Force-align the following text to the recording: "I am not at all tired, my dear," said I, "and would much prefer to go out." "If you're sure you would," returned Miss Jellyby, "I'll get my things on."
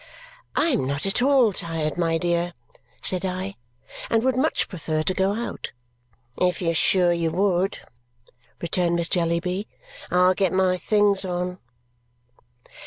"I 0.55 0.69
am 0.69 0.87
not 0.87 1.05
at 1.05 1.21
all 1.21 1.53
tired, 1.53 1.95
my 1.95 2.17
dear," 2.17 2.53
said 3.03 3.23
I, 3.23 3.53
"and 4.09 4.23
would 4.23 4.35
much 4.35 4.67
prefer 4.67 5.03
to 5.03 5.13
go 5.13 5.35
out." 5.35 5.73
"If 6.39 6.59
you're 6.59 6.73
sure 6.73 7.13
you 7.13 7.29
would," 7.29 7.77
returned 8.59 8.95
Miss 8.95 9.09
Jellyby, 9.09 9.67
"I'll 10.09 10.33
get 10.33 10.53
my 10.53 10.77
things 10.77 11.23
on." 11.23 11.59